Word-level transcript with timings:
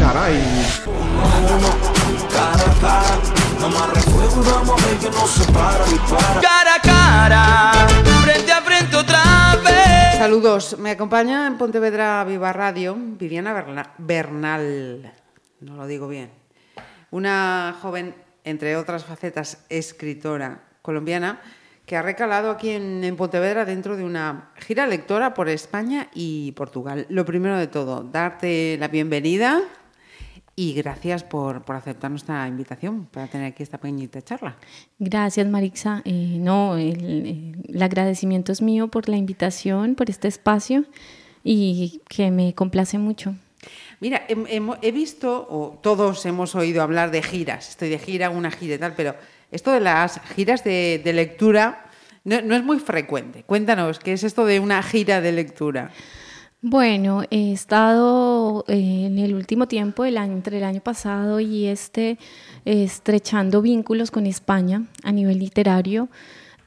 caray. 0.00 0.40
Cara 2.30 2.64
a 2.64 2.80
cara, 2.80 3.18
no 3.60 3.68
más 3.68 3.90
refuego, 3.94 4.42
vamos 4.42 4.82
a 4.82 4.86
ver 4.86 4.96
que 4.98 5.10
no 5.10 5.26
se 5.26 5.52
para, 5.52 5.84
dispara. 5.84 6.40
Cara 6.40 6.74
a 6.74 6.80
cara, 6.80 7.88
frente 8.24 8.52
a 8.52 8.62
frente 8.62 8.96
otra 8.96 9.22
vez. 9.64 10.18
Saludos, 10.18 10.78
me 10.78 10.90
acompaña 10.90 11.46
en 11.46 11.58
Pontevedra 11.58 12.24
Viva 12.24 12.52
Radio 12.52 12.96
Viviana 12.98 13.52
Berna- 13.52 13.92
Bernal, 13.98 15.12
no 15.60 15.76
lo 15.76 15.86
digo 15.86 16.08
bien, 16.08 16.30
una 17.10 17.76
joven, 17.80 18.14
entre 18.44 18.76
otras 18.76 19.04
facetas, 19.04 19.64
escritora 19.68 20.62
colombiana 20.82 21.40
que 21.86 21.96
ha 21.96 22.02
recalado 22.02 22.50
aquí 22.52 22.70
en, 22.70 23.02
en 23.02 23.16
Pontevedra 23.16 23.64
dentro 23.64 23.96
de 23.96 24.04
una 24.04 24.50
gira 24.56 24.86
lectora 24.86 25.34
por 25.34 25.48
España 25.48 26.08
y 26.14 26.52
Portugal. 26.52 27.04
Lo 27.08 27.24
primero 27.24 27.58
de 27.58 27.66
todo, 27.66 28.04
darte 28.04 28.76
la 28.78 28.86
bienvenida 28.88 29.60
y 30.60 30.74
gracias 30.74 31.24
por, 31.24 31.62
por 31.62 31.74
aceptar 31.74 32.10
nuestra 32.10 32.46
invitación 32.46 33.06
para 33.06 33.26
tener 33.28 33.46
aquí 33.46 33.62
esta 33.62 33.78
pequeñita 33.78 34.20
charla. 34.20 34.58
Gracias, 34.98 35.46
Marixa. 35.46 36.02
Eh, 36.04 36.36
no, 36.38 36.76
el, 36.76 37.80
agradecimiento 37.80 38.52
es 38.52 38.60
mío 38.60 38.88
por 38.88 39.08
la 39.08 39.16
invitación, 39.16 39.94
por 39.94 40.10
este 40.10 40.28
espacio 40.28 40.84
y 41.42 42.02
que 42.10 42.30
me 42.30 42.54
complace 42.54 42.98
mucho. 42.98 43.34
Mira, 44.00 44.26
he, 44.28 44.92
visto, 44.92 45.46
o 45.48 45.78
todos 45.82 46.26
hemos 46.26 46.54
oído 46.54 46.82
hablar 46.82 47.10
de 47.10 47.22
giras, 47.22 47.70
estoy 47.70 47.88
de 47.88 47.98
gira, 47.98 48.28
una 48.28 48.50
gira 48.50 48.74
y 48.74 48.78
tal, 48.78 48.92
pero 48.94 49.14
esto 49.50 49.70
de 49.72 49.80
las 49.80 50.20
giras 50.34 50.62
de, 50.62 51.00
de 51.02 51.12
lectura 51.14 51.86
no, 52.24 52.42
no 52.42 52.54
es 52.54 52.62
muy 52.62 52.80
frecuente. 52.80 53.44
Cuéntanos, 53.44 53.98
¿qué 53.98 54.12
es 54.12 54.24
esto 54.24 54.44
de 54.44 54.60
una 54.60 54.82
gira 54.82 55.22
de 55.22 55.32
lectura? 55.32 55.90
Bueno, 56.62 57.22
he 57.30 57.52
estado 57.54 58.29
eh, 58.68 59.06
en 59.06 59.18
el 59.18 59.34
último 59.34 59.66
tiempo, 59.66 60.04
entre 60.04 60.58
el 60.58 60.64
año 60.64 60.80
pasado 60.80 61.40
y 61.40 61.66
este, 61.66 62.18
estrechando 62.64 63.62
vínculos 63.62 64.10
con 64.10 64.26
España 64.26 64.86
a 65.02 65.12
nivel 65.12 65.38
literario, 65.38 66.08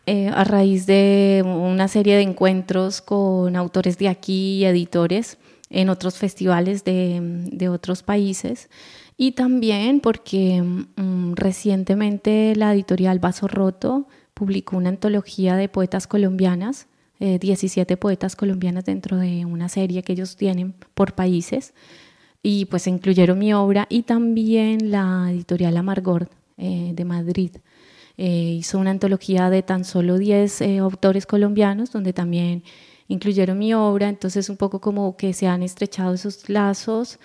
eh, 0.05 0.29
a 0.29 0.43
raíz 0.43 0.85
de 0.85 1.43
una 1.45 1.87
serie 1.87 2.15
de 2.15 2.23
encuentros 2.23 3.01
con 3.01 3.55
autores 3.55 3.97
de 3.97 4.09
aquí 4.09 4.57
y 4.57 4.65
editores 4.65 5.37
en 5.69 5.89
otros 5.89 6.17
festivales 6.17 6.83
de, 6.83 7.19
de 7.51 7.69
otros 7.69 8.03
países. 8.03 8.69
Y 9.15 9.33
también 9.33 9.99
porque 9.99 10.61
mm, 10.61 11.33
recientemente 11.35 12.55
la 12.55 12.73
editorial 12.73 13.19
Vaso 13.19 13.47
Roto 13.47 14.07
publicó 14.33 14.77
una 14.77 14.89
antología 14.89 15.55
de 15.55 15.69
poetas 15.69 16.07
colombianas 16.07 16.87
eh, 17.25 17.39
17 17.39 17.95
poetas 17.97 18.35
colombianas 18.35 18.83
dentro 18.85 19.15
de 19.17 19.45
una 19.45 19.69
serie 19.69 20.03
que 20.03 20.11
ellos 20.13 20.35
tienen 20.35 20.73
por 20.93 21.13
países 21.13 21.73
y 22.41 22.65
pues 22.65 22.85
incluyeron 22.87 23.39
mi 23.39 23.53
obra 23.53 23.87
y 23.89 24.01
también 24.03 24.91
la 24.91 25.29
editorial 25.31 25.77
Amargor 25.77 26.27
eh, 26.57 26.91
de 26.93 27.05
Madrid. 27.05 27.51
Eh, 28.17 28.57
hizo 28.59 28.77
una 28.77 28.91
antología 28.91 29.49
de 29.49 29.63
tan 29.63 29.85
solo 29.85 30.17
10 30.17 30.61
eh, 30.61 30.77
autores 30.79 31.25
colombianos 31.25 31.91
donde 31.93 32.11
también 32.13 32.63
incluyeron 33.07 33.57
mi 33.57 33.73
obra, 33.73 34.09
entonces 34.09 34.49
un 34.49 34.57
poco 34.57 34.79
como 34.81 35.15
que 35.15 35.31
se 35.33 35.47
han 35.47 35.63
estrechado 35.63 36.13
esos 36.13 36.49
lazos, 36.49 37.19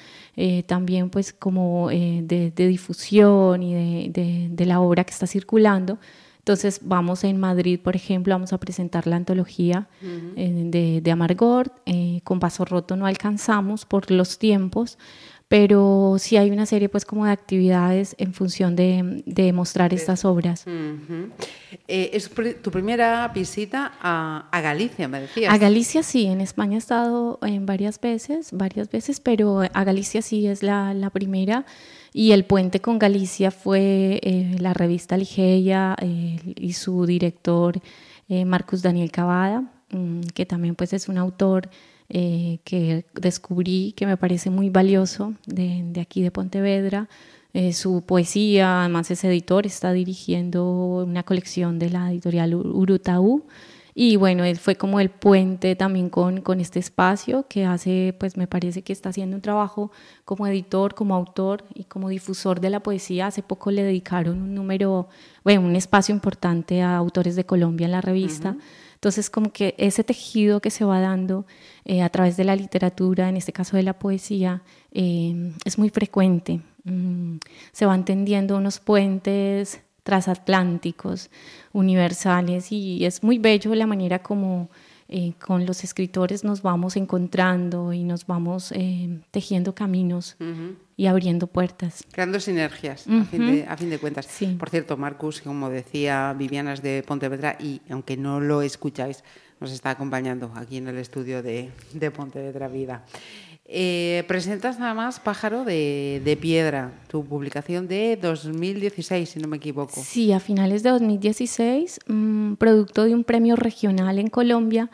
también 0.66 1.08
pues 1.10 1.32
como 1.32 1.88
de, 1.88 2.52
difusión 2.56 3.62
y 3.62 3.74
de- 4.10 4.48
de 4.50 4.66
la 4.66 4.80
obra 4.80 5.04
que 5.04 5.12
está 5.12 5.26
circulando. 5.26 5.98
Entonces 6.48 6.80
vamos 6.82 7.24
en 7.24 7.38
Madrid, 7.38 7.78
por 7.78 7.94
ejemplo, 7.94 8.34
vamos 8.34 8.54
a 8.54 8.58
presentar 8.58 9.06
la 9.06 9.16
antología 9.16 9.86
eh, 10.02 10.62
de, 10.64 11.02
de 11.02 11.10
Amargor. 11.10 11.72
eh, 11.84 12.22
con 12.24 12.38
Vaso 12.40 12.64
Roto 12.64 12.96
no 12.96 13.04
alcanzamos 13.04 13.84
por 13.84 14.10
los 14.10 14.38
tiempos, 14.38 14.96
pero 15.48 16.16
sí 16.18 16.36
hay 16.36 16.50
una 16.50 16.66
serie 16.66 16.90
pues 16.90 17.06
como 17.06 17.24
de 17.24 17.32
actividades 17.32 18.14
en 18.18 18.34
función 18.34 18.76
de, 18.76 19.22
de 19.24 19.52
mostrar 19.54 19.94
estas 19.94 20.26
obras. 20.26 20.66
Ujú. 20.66 21.30
Eh, 21.88 22.10
es 22.12 22.30
tu 22.62 22.70
primera 22.70 23.26
visita 23.28 23.92
a, 24.02 24.46
a 24.52 24.60
Galicia, 24.60 25.08
me 25.08 25.22
decías. 25.22 25.52
A 25.52 25.56
Galicia 25.56 26.02
sí, 26.02 26.26
en 26.26 26.42
España 26.42 26.74
he 26.74 26.78
estado 26.78 27.38
en 27.40 27.64
varias 27.64 27.98
veces, 27.98 28.50
varias 28.52 28.90
veces, 28.90 29.20
pero 29.20 29.60
a 29.60 29.84
Galicia 29.84 30.20
sí 30.20 30.46
es 30.46 30.62
la, 30.62 30.92
la 30.92 31.08
primera. 31.08 31.64
Y 32.12 32.32
el 32.32 32.44
puente 32.44 32.80
con 32.80 32.98
Galicia 32.98 33.50
fue 33.50 34.20
eh, 34.22 34.56
la 34.58 34.74
revista 34.74 35.16
Ligeia 35.16 35.96
eh, 36.00 36.38
y 36.56 36.74
su 36.74 37.06
director 37.06 37.80
eh, 38.28 38.44
Marcus 38.44 38.82
Daniel 38.82 39.10
Cavada, 39.10 39.62
mm, 39.90 40.20
que 40.34 40.44
también 40.44 40.74
pues 40.74 40.92
es 40.92 41.08
un 41.08 41.16
autor 41.16 41.70
eh, 42.08 42.58
que 42.64 43.04
descubrí 43.14 43.92
que 43.96 44.06
me 44.06 44.16
parece 44.16 44.50
muy 44.50 44.70
valioso 44.70 45.34
de, 45.46 45.84
aquí 46.00 46.22
de 46.22 46.30
Pontevedra. 46.30 47.08
Eh, 47.54 47.72
su 47.72 48.02
poesía, 48.02 48.80
además 48.80 49.10
es 49.10 49.24
editor, 49.24 49.66
está 49.66 49.92
dirigiendo 49.92 51.04
una 51.06 51.22
colección 51.22 51.78
de 51.78 51.90
la 51.90 52.10
editorial 52.10 52.52
Ur- 52.54 52.72
Urutaú. 52.74 53.44
Y 53.94 54.14
bueno, 54.14 54.44
él 54.44 54.58
fue 54.58 54.76
como 54.76 55.00
el 55.00 55.08
puente 55.10 55.74
también 55.74 56.08
con, 56.08 56.40
con 56.42 56.60
este 56.60 56.78
espacio 56.78 57.46
que 57.48 57.64
hace, 57.64 58.14
pues 58.20 58.36
me 58.36 58.46
parece 58.46 58.82
que 58.82 58.92
está 58.92 59.08
haciendo 59.08 59.34
un 59.34 59.42
trabajo 59.42 59.90
como 60.24 60.46
editor, 60.46 60.94
como 60.94 61.16
autor 61.16 61.64
y 61.74 61.82
como 61.82 62.08
difusor 62.08 62.60
de 62.60 62.70
la 62.70 62.78
poesía. 62.80 63.26
Hace 63.26 63.42
poco 63.42 63.72
le 63.72 63.82
dedicaron 63.82 64.40
un 64.40 64.54
número, 64.54 65.08
bueno, 65.42 65.62
un 65.62 65.74
espacio 65.74 66.14
importante 66.14 66.80
a 66.80 66.96
autores 66.96 67.34
de 67.34 67.44
Colombia 67.44 67.86
en 67.86 67.90
la 67.90 68.00
revista. 68.00 68.56
Entonces, 68.98 69.30
como 69.30 69.52
que 69.52 69.76
ese 69.78 70.02
tejido 70.02 70.60
que 70.60 70.70
se 70.70 70.84
va 70.84 70.98
dando 70.98 71.46
eh, 71.84 72.02
a 72.02 72.08
través 72.08 72.36
de 72.36 72.42
la 72.42 72.56
literatura, 72.56 73.28
en 73.28 73.36
este 73.36 73.52
caso 73.52 73.76
de 73.76 73.84
la 73.84 73.96
poesía, 73.96 74.62
eh, 74.90 75.52
es 75.64 75.78
muy 75.78 75.88
frecuente. 75.88 76.62
Mm, 76.82 77.36
se 77.70 77.86
van 77.86 78.04
tendiendo 78.04 78.56
unos 78.56 78.80
puentes 78.80 79.80
transatlánticos, 80.02 81.30
universales, 81.72 82.72
y 82.72 83.04
es 83.04 83.22
muy 83.22 83.38
bello 83.38 83.72
la 83.76 83.86
manera 83.86 84.20
como 84.20 84.68
eh, 85.06 85.34
con 85.38 85.64
los 85.64 85.84
escritores 85.84 86.42
nos 86.42 86.62
vamos 86.62 86.96
encontrando 86.96 87.92
y 87.92 88.02
nos 88.02 88.26
vamos 88.26 88.74
tejiendo 89.30 89.74
caminos 89.76 90.36
y 90.98 91.06
abriendo 91.06 91.46
puertas. 91.46 92.04
Creando 92.10 92.40
sinergias, 92.40 93.06
a, 93.06 93.24
fin 93.24 93.46
de, 93.46 93.64
a 93.68 93.76
fin 93.76 93.88
de 93.88 93.98
cuentas. 93.98 94.26
Sí. 94.26 94.56
Por 94.58 94.68
cierto, 94.68 94.96
Marcus, 94.96 95.40
como 95.40 95.70
decía 95.70 96.34
Viviana, 96.36 96.72
es 96.72 96.82
de 96.82 97.04
Pontevedra 97.06 97.56
y 97.60 97.80
aunque 97.88 98.16
no 98.16 98.40
lo 98.40 98.62
escucháis, 98.62 99.22
nos 99.60 99.70
está 99.70 99.90
acompañando 99.90 100.52
aquí 100.56 100.76
en 100.76 100.88
el 100.88 100.98
estudio 100.98 101.40
de, 101.40 101.70
de 101.92 102.10
Pontevedra 102.10 102.66
Vida. 102.66 103.04
Eh, 103.64 104.24
presentas 104.26 104.80
nada 104.80 104.92
más 104.92 105.20
Pájaro 105.20 105.64
de, 105.64 106.20
de 106.24 106.36
Piedra, 106.36 106.90
tu 107.06 107.24
publicación 107.24 107.86
de 107.86 108.18
2016, 108.20 109.28
si 109.28 109.38
no 109.38 109.46
me 109.46 109.58
equivoco. 109.58 110.02
Sí, 110.02 110.32
a 110.32 110.40
finales 110.40 110.82
de 110.82 110.90
2016, 110.90 112.00
mm, 112.08 112.54
producto 112.54 113.04
de 113.04 113.14
un 113.14 113.22
premio 113.22 113.54
regional 113.54 114.18
en 114.18 114.30
Colombia, 114.30 114.90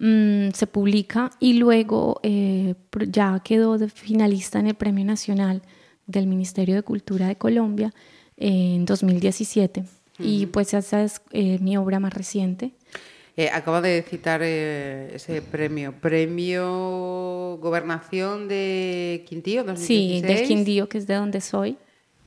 mm, 0.00 0.50
se 0.52 0.66
publica 0.66 1.30
y 1.38 1.52
luego 1.52 2.20
eh, 2.24 2.74
ya 3.08 3.40
quedó 3.44 3.78
de 3.78 3.88
finalista 3.88 4.58
en 4.58 4.66
el 4.66 4.74
Premio 4.74 5.04
Nacional 5.04 5.62
del 6.06 6.26
Ministerio 6.26 6.74
de 6.74 6.82
Cultura 6.82 7.28
de 7.28 7.36
Colombia 7.36 7.92
eh, 8.36 8.74
en 8.74 8.84
2017. 8.84 9.84
Y 10.22 10.46
pues 10.46 10.74
esa 10.74 11.02
es 11.02 11.22
eh, 11.30 11.58
mi 11.60 11.76
obra 11.76 11.98
más 11.98 12.12
reciente. 12.12 12.72
Eh, 13.36 13.48
acaba 13.52 13.80
de 13.80 14.02
citar 14.02 14.42
eh, 14.42 15.12
ese 15.14 15.40
premio, 15.40 15.94
Premio 15.98 17.58
Gobernación 17.60 18.48
de 18.48 19.24
Quintío 19.26 19.64
2016. 19.64 20.20
Sí, 20.20 20.26
del 20.26 20.46
Quindío, 20.46 20.88
que 20.88 20.98
es 20.98 21.06
de 21.06 21.14
donde 21.14 21.40
soy. 21.40 21.78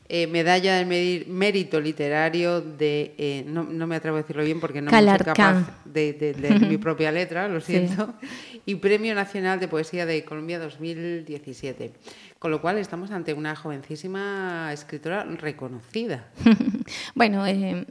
Eh, 0.10 0.28
medalla 0.28 0.76
del 0.76 1.26
mérito 1.28 1.80
literario 1.80 2.60
de, 2.60 3.16
eh, 3.18 3.46
no, 3.48 3.64
no 3.64 3.88
me 3.88 3.96
atrevo 3.96 4.18
a 4.18 4.22
decirlo 4.22 4.44
bien 4.44 4.60
porque 4.60 4.82
no 4.82 4.92
soy 4.92 5.18
capaz 5.24 5.66
de, 5.86 6.12
de 6.12 6.34
leer 6.36 6.60
mi 6.60 6.78
propia 6.78 7.10
letra, 7.10 7.48
lo 7.48 7.62
siento, 7.62 8.14
y 8.66 8.76
Premio 8.76 9.16
Nacional 9.16 9.62
de 9.62 9.70
Poesía 9.70 10.06
de 10.06 10.26
Colombia 10.26 10.60
2017. 10.60 11.94
Con 12.38 12.52
lo 12.52 12.62
cual 12.62 12.80
estamos 12.80 13.12
ante 13.12 13.34
una 13.34 13.56
jovencísima 13.56 14.72
escritora 14.74 15.24
reconocida. 15.24 16.28
bueno, 17.16 17.48
eh, 17.48 17.86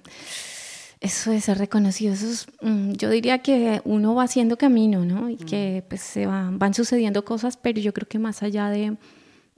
eso 1.01 1.31
de 1.31 1.41
ser 1.41 1.57
reconocido, 1.57 2.13
eso 2.13 2.29
es, 2.29 2.47
mm, 2.61 2.93
yo 2.93 3.09
diría 3.09 3.39
que 3.39 3.81
uno 3.85 4.15
va 4.15 4.25
haciendo 4.25 4.59
camino, 4.59 5.07
¿no? 5.07 5.31
Y 5.31 5.37
que 5.37 5.83
pues 5.89 6.03
se 6.03 6.27
van, 6.27 6.59
van 6.59 6.75
sucediendo 6.75 7.25
cosas, 7.25 7.57
pero 7.57 7.81
yo 7.81 7.95
creo 7.95 8.07
que 8.07 8.19
más 8.19 8.43
allá 8.43 8.69
de, 8.69 8.97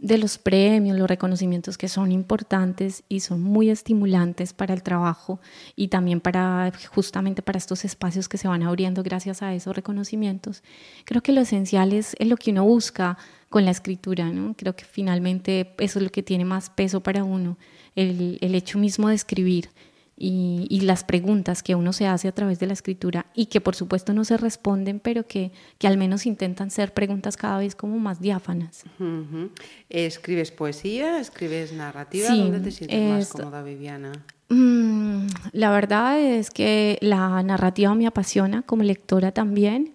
de 0.04 0.18
los 0.18 0.36
premios, 0.36 0.98
los 0.98 1.08
reconocimientos 1.08 1.78
que 1.78 1.88
son 1.88 2.12
importantes 2.12 3.04
y 3.08 3.20
son 3.20 3.40
muy 3.40 3.70
estimulantes 3.70 4.52
para 4.52 4.74
el 4.74 4.82
trabajo 4.82 5.40
y 5.76 5.88
también 5.88 6.20
para 6.20 6.70
justamente 6.94 7.40
para 7.40 7.56
estos 7.56 7.86
espacios 7.86 8.28
que 8.28 8.36
se 8.36 8.46
van 8.46 8.62
abriendo 8.62 9.02
gracias 9.02 9.40
a 9.40 9.54
esos 9.54 9.74
reconocimientos. 9.74 10.62
Creo 11.06 11.22
que 11.22 11.32
lo 11.32 11.40
esencial 11.40 11.94
es, 11.94 12.14
lo 12.20 12.36
que 12.36 12.50
uno 12.50 12.64
busca 12.64 13.16
con 13.48 13.64
la 13.64 13.70
escritura, 13.70 14.30
¿no? 14.30 14.52
Creo 14.58 14.76
que 14.76 14.84
finalmente 14.84 15.72
eso 15.78 15.98
es 15.98 16.02
lo 16.02 16.10
que 16.10 16.22
tiene 16.22 16.44
más 16.44 16.68
peso 16.68 17.00
para 17.02 17.24
uno, 17.24 17.56
el, 17.96 18.36
el 18.42 18.54
hecho 18.54 18.78
mismo 18.78 19.08
de 19.08 19.14
escribir 19.14 19.70
y, 20.16 20.66
y, 20.70 20.82
las 20.82 21.02
preguntas 21.02 21.62
que 21.62 21.74
uno 21.74 21.92
se 21.92 22.06
hace 22.06 22.28
a 22.28 22.32
través 22.32 22.60
de 22.60 22.66
la 22.66 22.72
escritura 22.72 23.26
y 23.34 23.46
que 23.46 23.60
por 23.60 23.74
supuesto 23.74 24.12
no 24.12 24.24
se 24.24 24.36
responden, 24.36 25.00
pero 25.00 25.26
que, 25.26 25.50
que 25.78 25.88
al 25.88 25.98
menos 25.98 26.24
intentan 26.24 26.70
ser 26.70 26.94
preguntas 26.94 27.36
cada 27.36 27.58
vez 27.58 27.74
como 27.74 27.98
más 27.98 28.20
diáfanas. 28.20 28.84
Uh 29.00 29.02
-huh. 29.02 29.50
¿Escribes 29.90 30.52
poesía? 30.52 31.18
¿Escribes 31.18 31.72
narrativa? 31.72 32.28
Sí, 32.28 32.38
¿Dónde 32.38 32.60
te 32.60 32.70
sientes 32.70 32.96
es, 32.96 33.10
más 33.10 33.28
cómoda, 33.32 33.62
Viviana? 33.62 34.12
Mmm, 34.50 35.26
la 35.52 35.70
verdad 35.70 36.20
es 36.20 36.50
que 36.50 36.98
la 37.00 37.42
narrativa 37.42 37.94
me 37.94 38.06
apasiona, 38.06 38.62
como 38.62 38.84
lectora 38.84 39.32
también. 39.32 39.94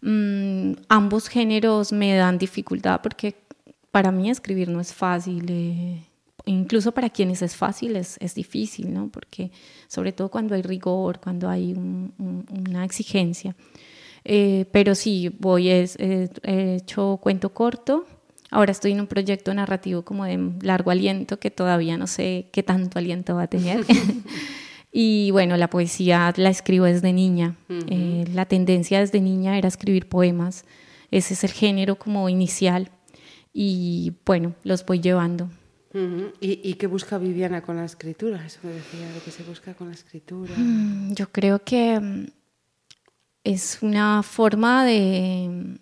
Mm, 0.00 0.72
ambos 0.88 1.28
géneros 1.28 1.92
me 1.92 2.14
dan 2.14 2.38
dificultad 2.38 3.00
porque 3.02 3.36
para 3.90 4.10
mí 4.10 4.30
escribir 4.30 4.68
no 4.68 4.80
es 4.80 4.92
fácil. 4.92 5.46
Eh, 5.48 6.02
incluso 6.46 6.92
para 6.92 7.10
quienes 7.10 7.42
es 7.42 7.56
fácil, 7.56 7.96
es, 7.96 8.16
es, 8.20 8.34
difícil, 8.34 8.92
¿no? 8.92 9.08
Porque 9.08 9.50
sobre 9.88 10.12
todo 10.12 10.30
cuando 10.30 10.54
hay 10.54 10.62
rigor, 10.62 11.20
cuando 11.20 11.48
hay 11.48 11.72
un, 11.72 12.12
un, 12.18 12.46
una 12.68 12.84
exigencia. 12.84 13.54
Eh, 14.24 14.66
pero 14.72 14.94
sí, 14.94 15.30
voy, 15.38 15.68
es, 15.68 15.96
eh, 15.98 16.28
he 16.42 16.76
hecho 16.76 17.18
cuento 17.22 17.52
corto. 17.52 18.06
Ahora 18.50 18.72
estoy 18.72 18.92
en 18.92 19.00
un 19.00 19.06
proyecto 19.06 19.52
narrativo 19.52 20.02
como 20.02 20.24
de 20.24 20.38
largo 20.62 20.90
aliento 20.90 21.38
que 21.38 21.50
todavía 21.50 21.96
no 21.96 22.06
sé 22.06 22.48
qué 22.52 22.62
tanto 22.62 22.98
aliento 22.98 23.34
va 23.34 23.42
a 23.42 23.46
tener. 23.48 23.84
y 24.92 25.30
bueno, 25.32 25.56
la 25.56 25.68
poesía 25.68 26.32
la 26.36 26.50
escribo 26.50 26.84
desde 26.84 27.12
niña. 27.12 27.56
Uh 27.68 27.72
-huh. 27.72 27.84
eh, 27.88 28.24
la 28.32 28.46
tendencia 28.46 29.00
desde 29.00 29.20
niña 29.20 29.58
era 29.58 29.68
escribir 29.68 30.08
poemas. 30.08 30.64
Ese 31.10 31.34
es 31.34 31.44
el 31.44 31.50
género 31.50 31.96
como 31.96 32.28
inicial. 32.28 32.90
Y 33.52 34.12
bueno, 34.24 34.54
los 34.64 34.84
voy 34.84 35.00
llevando. 35.00 35.48
¿Y, 36.40 36.60
¿Y, 36.68 36.74
qué 36.74 36.88
busca 36.88 37.18
Viviana 37.18 37.62
con 37.62 37.76
la 37.76 37.84
escritura? 37.84 38.44
Eso 38.44 38.58
me 38.64 38.72
decía, 38.72 39.06
de 39.08 39.20
qué 39.20 39.30
se 39.30 39.44
busca 39.44 39.74
con 39.74 39.88
la 39.88 39.94
escritura. 39.94 40.52
Mm, 40.56 41.14
yo 41.14 41.30
creo 41.30 41.60
que 41.60 42.00
mm, 42.00 42.26
es 43.44 43.78
una 43.80 44.24
forma 44.24 44.84
de, 44.84 45.78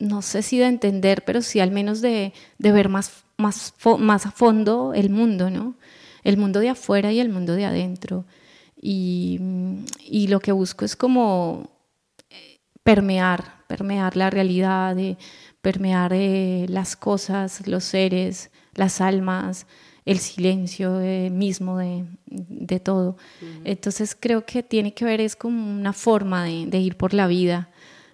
no 0.00 0.22
sé 0.22 0.42
si 0.42 0.58
de 0.58 0.66
entender, 0.66 1.24
pero 1.24 1.40
sí 1.40 1.60
al 1.60 1.70
menos 1.70 2.00
de, 2.00 2.32
de 2.58 2.72
ver 2.72 2.88
más, 2.88 3.22
más, 3.36 3.74
más 4.00 4.26
a 4.26 4.32
fondo 4.32 4.92
el 4.92 5.08
mundo, 5.10 5.50
¿no? 5.50 5.76
El 6.24 6.36
mundo 6.36 6.58
de 6.58 6.70
afuera 6.70 7.12
y 7.12 7.20
el 7.20 7.28
mundo 7.28 7.54
de 7.54 7.64
adentro. 7.64 8.24
Y, 8.74 9.38
y 10.00 10.26
lo 10.26 10.40
que 10.40 10.50
busco 10.50 10.84
es 10.84 10.96
como 10.96 11.70
eh, 12.28 12.58
permear, 12.82 13.64
permear 13.68 14.16
la 14.16 14.30
realidad, 14.30 14.96
de 14.96 15.16
permear 15.60 16.12
eh, 16.12 16.66
las 16.68 16.96
cosas, 16.96 17.68
los 17.68 17.84
seres, 17.84 18.50
las 18.74 19.00
almas, 19.00 19.66
el 20.04 20.18
silencio 20.18 21.00
eh, 21.00 21.30
mismo 21.30 21.78
de, 21.78 22.04
de 22.26 22.80
todo. 22.80 23.10
Uh 23.10 23.44
-huh. 23.44 23.60
Entonces 23.64 24.16
creo 24.18 24.44
que 24.44 24.62
tiene 24.62 24.92
que 24.94 25.04
ver, 25.04 25.20
es 25.20 25.36
como 25.36 25.70
una 25.70 25.92
forma 25.92 26.44
de, 26.44 26.66
de 26.66 26.78
ir 26.78 26.96
por 26.96 27.14
la 27.14 27.26
vida, 27.26 27.70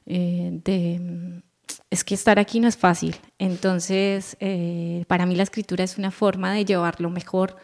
eh, 0.06 0.50
de, 0.64 1.42
es 1.90 2.04
que 2.04 2.14
estar 2.14 2.38
aquí 2.38 2.60
no 2.60 2.68
es 2.68 2.76
fácil. 2.76 3.16
Entonces, 3.38 4.36
eh, 4.40 5.04
para 5.08 5.26
mí 5.26 5.34
la 5.34 5.42
escritura 5.42 5.84
es 5.84 5.98
una 5.98 6.10
forma 6.10 6.52
de 6.52 6.64
llevarlo 6.64 7.10
mejor. 7.10 7.56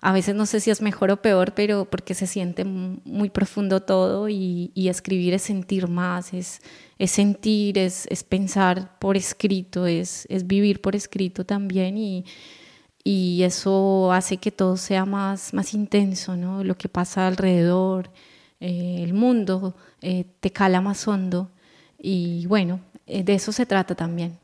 A 0.00 0.12
veces 0.12 0.34
no 0.34 0.46
sé 0.46 0.60
si 0.60 0.70
es 0.70 0.80
mejor 0.80 1.10
o 1.10 1.20
peor, 1.20 1.52
pero 1.54 1.84
porque 1.84 2.14
se 2.14 2.26
siente 2.26 2.64
muy 2.64 3.30
profundo 3.30 3.80
todo 3.80 4.28
y, 4.28 4.70
y 4.74 4.88
escribir 4.88 5.34
es 5.34 5.42
sentir 5.42 5.88
más, 5.88 6.32
es, 6.32 6.60
es 6.98 7.10
sentir, 7.10 7.78
es, 7.78 8.06
es, 8.08 8.22
pensar 8.22 8.98
por 8.98 9.16
escrito, 9.16 9.86
es, 9.86 10.26
es 10.28 10.46
vivir 10.46 10.80
por 10.80 10.94
escrito 10.94 11.44
también 11.44 11.98
y 11.98 12.24
y 13.04 13.42
eso 13.42 14.12
hace 14.12 14.36
que 14.36 14.52
todo 14.52 14.76
sea 14.76 15.04
más, 15.04 15.52
más 15.54 15.74
intenso, 15.74 16.36
¿no? 16.36 16.62
Lo 16.62 16.76
que 16.76 16.88
pasa 16.88 17.26
alrededor, 17.26 18.10
eh, 18.60 19.00
el 19.02 19.12
mundo 19.14 19.74
eh, 20.00 20.24
te 20.40 20.50
cala 20.52 20.80
más 20.80 21.08
hondo 21.08 21.50
y 21.98 22.46
bueno, 22.46 22.80
de 23.06 23.34
eso 23.34 23.52
se 23.52 23.66
trata 23.66 23.94
también. 23.94 24.38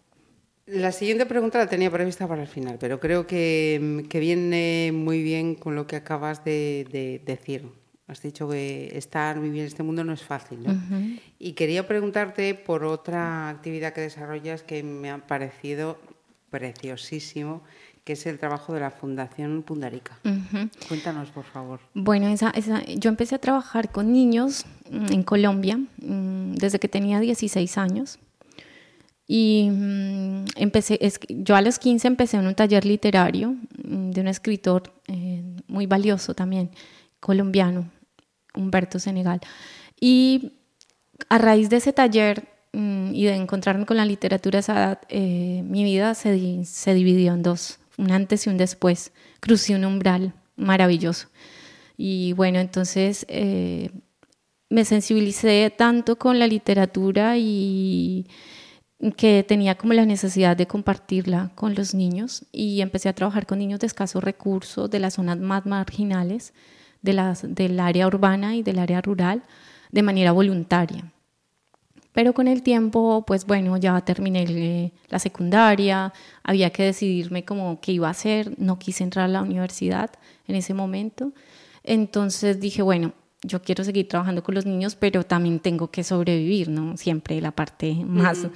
La 0.68 0.92
siguiente 0.92 1.24
pregunta 1.24 1.56
la 1.56 1.66
tenía 1.66 1.90
prevista 1.90 2.28
para 2.28 2.42
el 2.42 2.48
final, 2.48 2.76
pero 2.78 3.00
creo 3.00 3.26
que, 3.26 4.04
que 4.10 4.20
viene 4.20 4.92
muy 4.92 5.22
bien 5.22 5.54
con 5.54 5.74
lo 5.74 5.86
que 5.86 5.96
acabas 5.96 6.44
de, 6.44 6.86
de, 6.92 7.22
decir. 7.24 7.64
Has 8.06 8.20
dicho 8.20 8.50
que 8.50 8.90
estar, 8.94 9.40
vivir 9.40 9.62
en 9.62 9.66
este 9.66 9.82
mundo 9.82 10.04
no 10.04 10.12
es 10.12 10.22
fácil, 10.22 10.62
¿no? 10.62 10.72
Uh 10.72 10.76
-huh. 10.76 11.20
Y 11.38 11.52
quería 11.52 11.88
preguntarte 11.88 12.54
por 12.54 12.84
otra 12.84 13.48
actividad 13.48 13.94
que 13.94 14.02
desarrollas 14.02 14.62
que 14.62 14.82
me 14.82 15.10
ha 15.10 15.26
parecido 15.26 15.98
preciosísimo, 16.50 17.62
que 18.04 18.12
es 18.12 18.26
el 18.26 18.38
trabajo 18.38 18.74
de 18.74 18.80
la 18.80 18.90
Fundación 18.90 19.62
Pundarica. 19.62 20.18
Uh 20.24 20.28
-huh. 20.28 20.70
Cuéntanos, 20.86 21.30
por 21.30 21.44
favor. 21.44 21.80
Bueno, 21.94 22.28
esa, 22.28 22.50
esa, 22.50 22.84
yo 22.84 23.08
empecé 23.08 23.36
a 23.36 23.38
trabajar 23.38 23.90
con 23.90 24.12
niños 24.12 24.66
mm, 24.90 25.12
en 25.12 25.22
Colombia 25.22 25.78
mm, 25.78 26.56
desde 26.56 26.78
que 26.78 26.88
tenía 26.88 27.20
16 27.20 27.78
años. 27.78 28.18
Y 29.30 29.68
mm, 29.70 30.44
empecé, 30.56 30.98
es, 31.02 31.20
yo 31.28 31.54
a 31.54 31.60
los 31.60 31.78
15 31.78 32.08
empecé 32.08 32.38
en 32.38 32.46
un 32.46 32.54
taller 32.54 32.86
literario 32.86 33.54
de 33.76 34.20
un 34.20 34.26
escritor 34.26 34.94
eh, 35.06 35.44
muy 35.68 35.86
valioso 35.86 36.34
también, 36.34 36.70
colombiano, 37.20 37.90
Humberto 38.54 38.98
Senegal. 38.98 39.40
Y 40.00 40.52
a 41.28 41.36
raíz 41.38 41.68
de 41.68 41.76
ese 41.76 41.92
taller 41.92 42.48
y 42.72 43.24
de 43.24 43.34
encontrarme 43.34 43.86
con 43.86 43.96
la 43.96 44.04
literatura 44.04 44.58
a 44.58 44.60
esa 44.60 44.72
edad, 44.72 45.00
eh, 45.08 45.62
mi 45.64 45.84
vida 45.84 46.14
se, 46.14 46.64
se 46.64 46.94
dividió 46.94 47.32
en 47.32 47.42
dos 47.42 47.78
un 47.98 48.12
antes 48.12 48.46
y 48.46 48.50
un 48.50 48.56
después. 48.56 49.12
Crucé 49.40 49.74
un 49.74 49.84
umbral 49.84 50.32
maravilloso. 50.56 51.28
Y 51.96 52.32
bueno, 52.32 52.60
entonces 52.60 53.26
eh, 53.28 53.90
me 54.70 54.84
sensibilicé 54.84 55.72
tanto 55.76 56.16
con 56.16 56.38
la 56.38 56.46
literatura 56.46 57.36
y 57.36 58.26
que 59.16 59.44
tenía 59.46 59.76
como 59.76 59.92
la 59.92 60.06
necesidad 60.06 60.56
de 60.56 60.66
compartirla 60.66 61.52
con 61.54 61.74
los 61.74 61.94
niños 61.94 62.44
y 62.50 62.80
empecé 62.80 63.08
a 63.08 63.12
trabajar 63.12 63.46
con 63.46 63.58
niños 63.58 63.78
de 63.80 63.86
escasos 63.86 64.24
recursos, 64.24 64.90
de 64.90 64.98
las 64.98 65.14
zonas 65.14 65.38
más 65.38 65.66
marginales, 65.66 66.52
del 67.00 67.80
área 67.80 68.06
urbana 68.08 68.56
y 68.56 68.62
del 68.62 68.80
área 68.80 69.00
rural, 69.00 69.44
de 69.92 70.02
manera 70.02 70.32
voluntaria. 70.32 71.12
Pero 72.12 72.32
con 72.32 72.48
el 72.48 72.64
tiempo, 72.64 73.24
pues 73.24 73.46
bueno, 73.46 73.76
ya 73.76 74.00
terminé 74.00 74.92
la 75.08 75.20
secundaria, 75.20 76.12
había 76.42 76.70
que 76.70 76.82
decidirme 76.82 77.44
como 77.44 77.80
qué 77.80 77.92
iba 77.92 78.08
a 78.08 78.10
hacer, 78.10 78.58
no 78.58 78.80
quise 78.80 79.04
entrar 79.04 79.26
a 79.26 79.28
la 79.28 79.42
universidad 79.42 80.10
en 80.48 80.56
ese 80.56 80.74
momento. 80.74 81.32
Entonces 81.84 82.58
dije, 82.58 82.82
bueno, 82.82 83.12
yo 83.42 83.62
quiero 83.62 83.84
seguir 83.84 84.08
trabajando 84.08 84.42
con 84.42 84.54
los 84.54 84.66
niños, 84.66 84.96
pero 84.96 85.24
también 85.24 85.60
tengo 85.60 85.90
que 85.90 86.02
sobrevivir, 86.02 86.68
¿no? 86.68 86.96
Siempre 86.96 87.40
la 87.40 87.52
parte 87.52 87.94
más, 88.04 88.48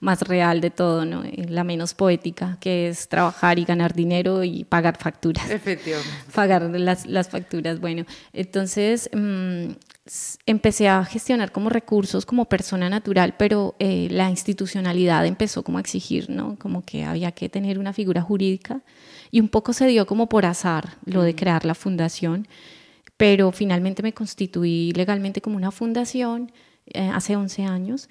más 0.00 0.22
real 0.22 0.60
de 0.60 0.70
todo, 0.70 1.04
¿no? 1.04 1.22
La 1.48 1.64
menos 1.64 1.94
poética, 1.94 2.58
que 2.60 2.88
es 2.88 3.08
trabajar 3.08 3.58
y 3.58 3.64
ganar 3.64 3.94
dinero 3.94 4.44
y 4.44 4.64
pagar 4.64 4.98
facturas. 4.98 5.48
Efectivamente. 5.50 6.10
Pagar 6.34 6.62
las, 6.62 7.06
las 7.06 7.30
facturas, 7.30 7.80
bueno. 7.80 8.04
Entonces, 8.32 9.08
mmm, 9.12 9.70
empecé 10.44 10.88
a 10.88 11.04
gestionar 11.04 11.50
como 11.50 11.68
recursos 11.68 12.26
como 12.26 12.44
persona 12.44 12.88
natural, 12.88 13.34
pero 13.38 13.74
eh, 13.78 14.08
la 14.10 14.30
institucionalidad 14.30 15.26
empezó 15.26 15.62
como 15.62 15.78
a 15.78 15.80
exigir, 15.80 16.30
¿no? 16.30 16.56
Como 16.58 16.84
que 16.84 17.04
había 17.04 17.32
que 17.32 17.48
tener 17.48 17.78
una 17.78 17.92
figura 17.92 18.22
jurídica 18.22 18.82
y 19.30 19.40
un 19.40 19.48
poco 19.48 19.72
se 19.72 19.86
dio 19.86 20.06
como 20.06 20.28
por 20.28 20.46
azar 20.46 20.98
lo 21.04 21.22
de 21.22 21.34
crear 21.34 21.64
la 21.64 21.74
fundación, 21.74 22.46
pero 23.16 23.52
finalmente 23.52 24.02
me 24.02 24.12
constituí 24.12 24.92
legalmente 24.92 25.40
como 25.40 25.56
una 25.56 25.70
fundación 25.70 26.52
eh, 26.86 27.10
hace 27.12 27.36
11 27.36 27.64
años 27.64 28.08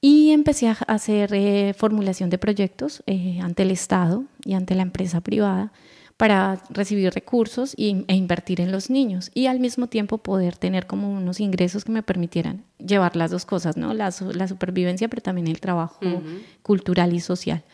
y 0.00 0.30
empecé 0.32 0.68
a 0.68 0.72
hacer 0.72 1.32
eh, 1.34 1.74
formulación 1.76 2.30
de 2.30 2.38
proyectos 2.38 3.02
eh, 3.06 3.38
ante 3.42 3.62
el 3.62 3.70
Estado 3.70 4.24
y 4.44 4.54
ante 4.54 4.74
la 4.74 4.82
empresa 4.82 5.20
privada 5.20 5.72
para 6.16 6.62
recibir 6.70 7.12
recursos 7.12 7.74
y, 7.76 8.04
e 8.06 8.14
invertir 8.14 8.60
en 8.60 8.70
los 8.70 8.88
niños 8.88 9.30
y 9.34 9.46
al 9.46 9.60
mismo 9.60 9.88
tiempo 9.88 10.18
poder 10.18 10.56
tener 10.56 10.86
como 10.86 11.10
unos 11.10 11.40
ingresos 11.40 11.84
que 11.84 11.92
me 11.92 12.02
permitieran 12.02 12.64
llevar 12.78 13.16
las 13.16 13.30
dos 13.30 13.46
cosas, 13.46 13.76
¿no? 13.76 13.94
La, 13.94 14.12
la 14.34 14.46
supervivencia, 14.48 15.08
pero 15.08 15.22
también 15.22 15.48
el 15.48 15.60
trabajo 15.60 15.98
uh 16.02 16.20
-huh. 16.20 16.42
cultural 16.62 17.12
y 17.14 17.20
social. 17.20 17.64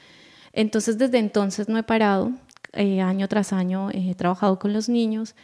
Entonces, 0.52 0.96
desde 0.98 1.18
entonces 1.18 1.68
no 1.68 1.78
he 1.78 1.82
parado, 1.82 2.32
eh, 2.72 3.00
año 3.00 3.28
tras 3.28 3.52
año 3.52 3.90
he 3.92 4.14
trabajado 4.14 4.58
con 4.58 4.72
los 4.72 4.88
niños 4.88 5.34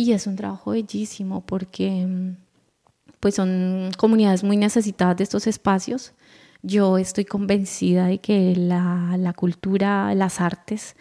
y 0.00 0.12
es 0.12 0.26
un 0.26 0.34
trabajo 0.34 0.70
bellísimo 0.70 1.42
porque 1.44 2.06
pues 3.20 3.34
son 3.34 3.90
comunidades 3.98 4.42
muy 4.42 4.56
necesitadas 4.56 5.18
de 5.18 5.24
estos 5.24 5.46
espacios. 5.46 6.14
Yo 6.62 6.96
estoy 6.96 7.26
convencida 7.26 8.06
de 8.06 8.16
que 8.16 8.56
la, 8.56 9.16
la 9.18 9.34
cultura, 9.34 10.14
las 10.14 10.40
artes, 10.40 10.96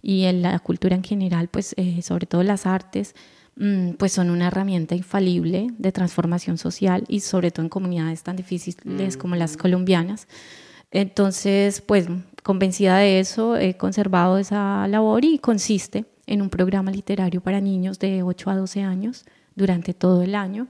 y 0.00 0.24
en 0.24 0.40
la 0.40 0.58
cultura 0.58 0.96
en 0.96 1.04
general, 1.04 1.48
pues 1.48 1.74
eh, 1.76 2.00
sobre 2.00 2.24
todo 2.24 2.42
las 2.42 2.64
artes, 2.64 3.14
mmm, 3.56 3.90
pues 3.98 4.12
son 4.12 4.30
una 4.30 4.46
herramienta 4.46 4.94
infalible 4.94 5.66
de 5.76 5.92
transformación 5.92 6.56
social 6.56 7.04
y 7.08 7.20
sobre 7.20 7.50
todo 7.50 7.64
en 7.64 7.68
comunidades 7.68 8.22
tan 8.22 8.36
difíciles 8.36 9.18
como 9.18 9.36
las 9.36 9.58
colombianas. 9.58 10.28
Entonces, 10.90 11.82
pues 11.82 12.06
convencida 12.42 12.96
de 12.96 13.20
eso, 13.20 13.58
he 13.58 13.76
conservado 13.76 14.38
esa 14.38 14.88
labor 14.88 15.26
y 15.26 15.38
consiste 15.38 16.06
en 16.30 16.40
un 16.42 16.48
programa 16.48 16.92
literario 16.92 17.40
para 17.40 17.60
niños 17.60 17.98
de 17.98 18.22
8 18.22 18.50
a 18.50 18.56
12 18.56 18.82
años 18.82 19.24
durante 19.56 19.92
todo 19.94 20.22
el 20.22 20.36
año 20.36 20.68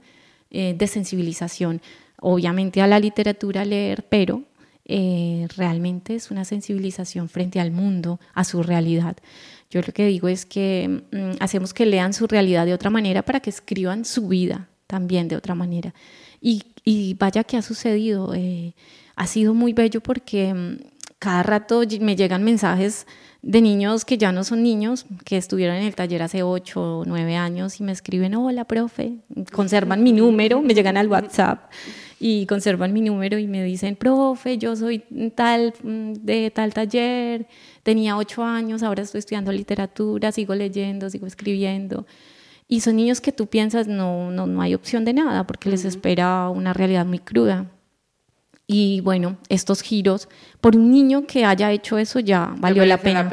eh, 0.51 0.75
de 0.77 0.87
sensibilización, 0.87 1.83
obviamente 2.19 2.81
a 2.81 2.87
la 2.87 2.99
literatura, 2.99 3.65
leer, 3.65 4.07
pero 4.09 4.43
eh, 4.87 5.47
realmente 5.57 6.15
es 6.15 6.31
una 6.31 6.47
sensibilización 6.47 7.29
frente 7.29 7.61
al 7.61 7.73
mundo, 7.73 8.19
a 8.33 8.43
su 8.45 8.63
realidad. 8.63 9.19
Yo 9.71 9.83
lo 9.87 9.93
que 9.93 10.07
digo 10.07 10.29
es 10.29 10.47
que 10.47 11.03
mm, 11.13 11.37
hacemos 11.41 11.75
que 11.75 11.85
lean 11.85 12.15
su 12.15 12.27
realidad 12.27 12.65
de 12.65 12.73
otra 12.73 12.89
manera 12.89 13.23
para 13.23 13.41
que 13.41 13.51
escriban 13.51 14.07
su 14.07 14.29
vida 14.29 14.69
también 14.87 15.29
de 15.29 15.37
otra 15.37 15.55
manera. 15.55 15.95
Y, 16.41 16.65
vaya 17.19 17.45
que 17.45 17.59
ha 17.59 17.63
sucedido, 17.63 18.35
eh, 18.35 18.75
ha 19.15 19.27
sido 19.27 19.53
muy 19.53 19.75
bello 19.75 20.01
porque 20.01 20.55
mm, 20.55 20.77
cada 21.21 21.43
rato 21.43 21.83
me 22.01 22.17
llegan 22.17 22.43
mensajes 22.43 23.07
de 23.43 23.61
niños 23.61 24.07
que 24.07 24.17
ya 24.17 24.33
no 24.33 24.43
son 24.43 24.63
niños, 24.63 25.05
que 25.25 25.37
estuvieron 25.37 25.77
en 25.77 25.85
el 25.85 25.95
taller 25.95 26.23
hace 26.23 26.43
8 26.43 27.01
o 27.01 27.05
9 27.05 27.37
años 27.37 27.79
y 27.79 27.85
me 27.85 27.93
escriben, 27.93 28.35
hola, 28.35 28.65
profe, 28.65 29.19
conservan 29.53 30.03
mi 30.03 30.13
número, 30.13 30.63
me 30.63 30.75
llegan 30.75 30.97
al 30.97 31.09
WhatsApp 31.09 31.71
y 32.19 32.47
conservan 32.47 32.95
mi 32.95 33.03
número 33.03 33.39
y 33.39 33.47
me 33.47 33.63
dicen, 33.63 33.97
profe, 33.97 34.57
yo 34.57 34.75
soy 34.77 35.05
tal 35.35 35.75
mm, 35.83 36.13
de 36.15 36.51
tal 36.51 36.73
taller, 36.73 37.47
tenía 37.83 38.17
8 38.17 38.43
años, 38.43 38.83
ahora 38.83 39.03
estoy 39.03 39.19
estudiando 39.19 39.53
literatura, 39.53 40.33
sigo 40.33 40.55
leyendo, 40.55 41.11
sigo 41.11 41.27
escribiendo. 41.27 42.07
Y 42.67 42.81
son 42.81 42.97
niños 42.97 43.21
que 43.21 43.33
tú 43.33 43.47
piensas, 43.47 43.89
no, 43.89 44.31
no, 44.31 44.47
no 44.47 44.63
hay 44.63 44.75
opción 44.75 45.05
de 45.05 45.13
nada, 45.13 45.47
porque 45.47 45.69
les 45.69 45.85
espera 45.85 46.49
una 46.49 46.73
realidad 46.73 47.05
muy 47.05 47.19
cruda. 47.19 47.67
Y 48.73 49.01
bueno, 49.01 49.37
estos 49.49 49.83
giros, 49.83 50.29
por 50.61 50.77
un 50.77 50.93
niño 50.93 51.27
que 51.27 51.45
haya 51.45 51.73
hecho 51.73 51.99
eso 51.99 52.21
ya 52.21 52.55
valió 52.57 52.87
la 52.87 52.99
pena, 52.99 53.29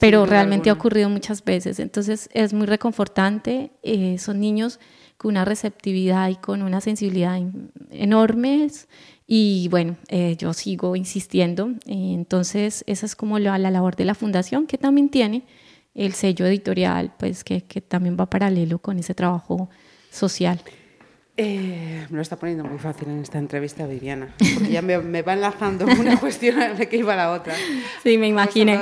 pero 0.00 0.26
realmente 0.26 0.70
ha 0.70 0.72
ocurrido 0.72 1.08
muchas 1.08 1.44
veces. 1.44 1.78
Entonces 1.78 2.28
es 2.32 2.52
muy 2.52 2.66
reconfortante. 2.66 3.70
Eh, 3.84 4.18
son 4.18 4.40
niños 4.40 4.80
con 5.16 5.30
una 5.30 5.44
receptividad 5.44 6.30
y 6.30 6.34
con 6.34 6.62
una 6.62 6.80
sensibilidad 6.80 7.40
enormes. 7.92 8.88
Y 9.24 9.68
bueno, 9.70 9.98
eh, 10.08 10.34
yo 10.36 10.52
sigo 10.52 10.96
insistiendo. 10.96 11.68
entonces 11.86 12.82
esa 12.88 13.06
es 13.06 13.14
como 13.14 13.38
la, 13.38 13.56
la, 13.58 13.70
labor 13.70 13.94
de 13.94 14.04
la 14.04 14.16
fundación, 14.16 14.66
que 14.66 14.78
también 14.78 15.10
tiene 15.10 15.44
el 15.94 16.12
sello 16.12 16.44
editorial, 16.44 17.12
pues 17.20 17.44
que, 17.44 17.62
que 17.62 17.80
también 17.80 18.16
va 18.18 18.28
paralelo 18.28 18.80
con 18.80 18.98
ese 18.98 19.14
trabajo 19.14 19.70
social. 20.10 20.60
Eh, 21.34 22.06
me 22.10 22.16
lo 22.16 22.20
está 22.20 22.36
poniendo 22.36 22.62
muy 22.62 22.78
fácil 22.78 23.08
en 23.08 23.20
esta 23.20 23.38
entrevista, 23.38 23.86
Viviana, 23.86 24.34
porque 24.54 24.70
ya 24.70 24.82
me, 24.82 25.22
va 25.22 25.32
enlazando 25.32 25.86
una 26.00 26.20
cuestión 26.20 26.60
a 26.60 26.68
la 26.68 26.86
que 26.86 26.98
iba 26.98 27.16
la 27.16 27.32
otra. 27.32 27.54
Sí, 28.02 28.18
me 28.18 28.28
imaginé. 28.28 28.78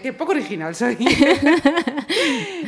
que 0.00 0.12
poco 0.12 0.30
original 0.30 0.76
soy. 0.76 0.96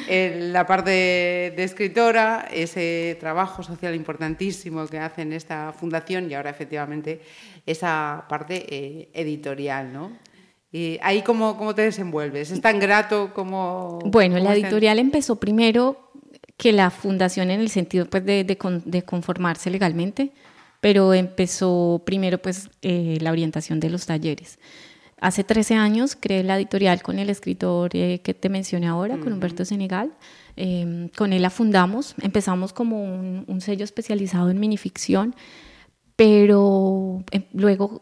la 0.09 0.67
parte 0.67 0.91
de, 0.91 1.62
escritora, 1.62 2.49
ese 2.53 3.17
trabajo 3.21 3.62
social 3.62 3.95
importantísimo 3.95 4.89
que 4.89 4.99
hace 4.99 5.23
en 5.23 5.33
esta 5.33 5.73
fundación 5.73 6.29
y 6.29 6.35
ahora 6.35 6.51
efectivamente 6.51 7.21
esa 7.65 8.25
parte 8.29 8.67
eh, 8.69 9.11
editorial, 9.15 9.93
¿no? 9.93 10.19
Y 10.73 10.99
ahí 11.03 11.23
cómo, 11.23 11.57
cómo 11.57 11.75
te 11.75 11.83
desenvuelves. 11.83 12.51
¿Es 12.51 12.61
tan 12.61 12.81
grato 12.81 13.33
como...? 13.33 14.01
Bueno, 14.07 14.39
la 14.39 14.55
editorial 14.55 14.99
empezó 14.99 15.37
primero 15.37 16.12
que 16.62 16.71
la 16.71 16.90
fundación 16.90 17.50
en 17.50 17.61
el 17.61 17.71
sentido 17.71 18.07
pues, 18.07 18.25
de, 18.25 18.45
de, 18.45 19.02
conformarse 19.02 19.69
legalmente, 19.69 20.31
pero 20.81 21.12
empezó 21.12 22.00
primero 22.07 22.38
pues, 22.38 22.71
eh, 22.83 23.19
la 23.21 23.33
orientación 23.33 23.81
de 23.81 23.90
los 23.90 24.07
talleres. 24.07 24.61
Hace 25.21 25.42
13 25.42 25.75
años 25.75 26.14
creé 26.14 26.45
la 26.45 26.54
editorial 26.54 27.02
con 27.02 27.19
el 27.19 27.31
escritor 27.31 27.90
eh, 27.95 28.21
que 28.23 28.33
te 28.33 28.49
mencioné 28.49 28.87
ahora, 28.87 29.19
con 29.19 29.33
Humberto 29.33 29.64
Senegal. 29.64 30.12
Em, 30.54 31.09
con 31.09 31.33
él 31.33 31.42
la 31.42 31.50
fundamos, 31.50 32.14
empezamos 32.23 32.73
como 32.73 33.02
un, 33.02 33.45
un 33.49 33.61
sello 33.61 33.83
especializado 33.83 34.49
en 34.49 34.61
minificción, 34.61 35.35
pero 36.14 37.25
em, 37.33 37.42
luego 37.54 38.00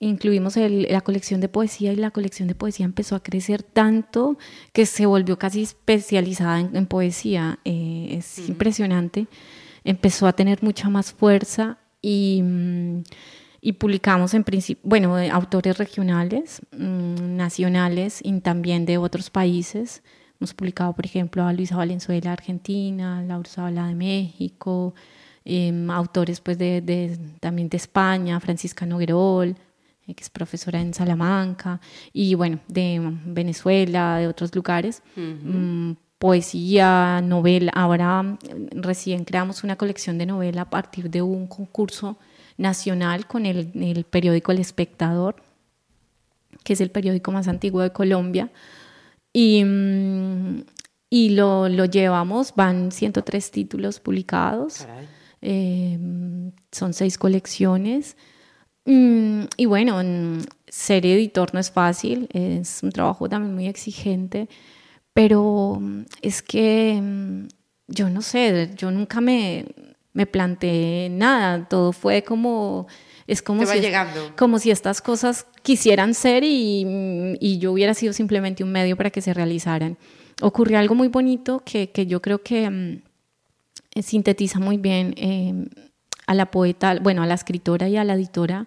eh, 0.00 0.06
incluimos 0.06 0.56
la 0.56 1.00
colección 1.00 1.40
de 1.40 1.48
poesía 1.48 1.92
y 1.92 1.96
la 1.96 2.10
colección 2.10 2.48
de 2.48 2.54
poesía 2.54 2.84
empezó 2.84 3.16
a 3.16 3.22
crecer 3.22 3.62
tanto 3.62 4.38
que 4.72 4.86
se 4.86 5.06
volvió 5.06 5.38
casi 5.38 5.62
especializada 5.62 6.60
en, 6.60 6.86
poesía. 6.86 7.58
Eh, 7.64 8.08
es 8.18 8.48
impresionante. 8.48 9.26
Empezó 9.84 10.26
a 10.26 10.32
tener 10.32 10.62
mucha 10.62 10.88
más 10.88 11.12
fuerza 11.12 11.78
y, 12.02 12.40
mm, 12.42 13.02
y 13.60 13.72
publicamos 13.72 14.34
en 14.34 14.44
principio, 14.44 14.82
bueno, 14.84 15.16
autores 15.32 15.76
regionales, 15.78 16.60
mm, 16.70 17.36
nacionales 17.36 18.20
y 18.22 18.40
también 18.40 18.86
de 18.86 18.98
otros 18.98 19.30
países. 19.30 20.02
Hemos 20.38 20.54
publicado, 20.54 20.92
por 20.92 21.06
ejemplo, 21.06 21.44
a 21.44 21.52
Luisa 21.52 21.76
Valenzuela, 21.76 22.32
Argentina, 22.32 23.22
Laura 23.22 23.48
Zabala 23.48 23.88
de 23.88 23.94
México, 23.94 24.94
em, 25.44 25.90
autores 25.90 26.40
pues 26.40 26.58
de, 26.58 27.18
también 27.40 27.68
de 27.68 27.76
España, 27.76 28.38
Francisca 28.40 28.86
Noguerol, 28.86 29.56
eh, 30.06 30.14
que 30.14 30.22
es 30.22 30.30
profesora 30.30 30.80
en 30.80 30.94
Salamanca, 30.94 31.80
y 32.12 32.34
bueno, 32.34 32.60
de 32.68 33.00
Venezuela, 33.26 34.18
de 34.18 34.26
otros 34.26 34.54
lugares. 34.54 35.02
Mm, 35.16 35.92
poesía, 36.18 37.20
novela. 37.22 37.72
Ahora 37.74 38.22
mm, 38.22 38.36
recién 38.72 39.24
creamos 39.24 39.64
una 39.64 39.76
colección 39.76 40.18
de 40.18 40.26
novela 40.26 40.62
a 40.62 40.70
partir 40.70 41.10
de 41.10 41.22
un 41.22 41.46
concurso 41.46 42.18
nacional 42.56 43.26
con 43.26 43.46
el, 43.46 43.70
el, 43.74 44.04
periódico 44.04 44.52
El 44.52 44.60
Espectador, 44.60 45.36
que 46.64 46.72
es 46.72 46.80
el 46.80 46.90
periódico 46.90 47.32
más 47.32 47.48
antiguo 47.48 47.82
de 47.82 47.92
Colombia. 47.92 48.50
Y, 49.32 49.62
mm, 49.64 50.64
y 51.10 51.30
lo, 51.30 51.68
lo, 51.68 51.84
llevamos, 51.84 52.54
van 52.56 52.90
103 52.90 53.50
títulos 53.50 54.00
publicados, 54.00 54.86
eh, 55.42 55.98
son 56.72 56.94
seis 56.94 57.18
colecciones. 57.18 58.16
Mm, 58.86 59.42
y 59.56 59.66
bueno, 59.66 60.00
ser 60.68 61.04
editor 61.04 61.52
no 61.52 61.60
es 61.60 61.70
fácil, 61.70 62.28
es 62.32 62.82
un 62.82 62.92
trabajo 62.92 63.28
también 63.28 63.54
muy 63.54 63.66
exigente, 63.66 64.48
pero 65.12 65.78
mm, 65.80 66.02
es 66.22 66.40
que 66.40 66.98
mm, 67.02 67.48
yo 67.88 68.08
no 68.08 68.22
sé, 68.22 68.70
yo 68.76 68.90
nunca 68.92 69.20
me, 69.20 69.66
me 70.12 70.26
planteé 70.26 71.10
nada, 71.10 71.68
todo 71.68 71.92
fue 71.92 72.22
como... 72.22 72.86
Es 73.26 73.42
como 73.42 73.66
si, 73.66 73.80
llegando. 73.80 74.36
como 74.36 74.60
si 74.60 74.70
estas 74.70 75.00
cosas 75.00 75.46
quisieran 75.64 76.14
ser 76.14 76.44
y, 76.44 76.86
y, 77.40 77.58
yo 77.58 77.72
hubiera 77.72 77.92
sido 77.92 78.12
simplemente 78.12 78.62
un 78.62 78.70
medio 78.70 78.96
para 78.96 79.10
que 79.10 79.20
se 79.20 79.34
realizaran. 79.34 79.98
Ocurrió 80.40 80.78
algo 80.78 80.94
muy 80.94 81.08
bonito 81.08 81.60
que, 81.64 81.90
que 81.90 82.06
yo 82.06 82.22
creo 82.22 82.44
que 82.44 83.00
sintetiza 84.00 84.60
muy 84.60 84.76
bien 84.76 85.12
eh, 85.16 85.66
a 86.26 86.34
la 86.34 86.50
poeta, 86.50 86.98
bueno, 87.00 87.22
a 87.22 87.26
la 87.26 87.34
escritora 87.34 87.88
y 87.88 87.96
a 87.96 88.04
la 88.04 88.14
editora. 88.14 88.66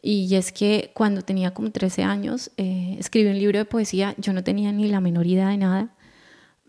Y 0.00 0.34
es 0.34 0.52
que 0.52 0.90
cuando 0.94 1.22
tenía 1.22 1.52
como 1.52 1.70
13 1.70 2.02
años, 2.02 2.50
eh, 2.56 2.96
escribí 2.98 3.28
un 3.28 3.38
libro 3.38 3.58
de 3.58 3.64
poesía, 3.64 4.14
yo 4.18 4.32
no 4.32 4.44
tenía 4.44 4.72
ni 4.72 4.88
la 4.88 5.00
menor 5.00 5.26
idea 5.26 5.48
de 5.48 5.56
nada, 5.58 5.94